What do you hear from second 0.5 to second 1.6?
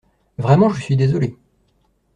je suis désolé.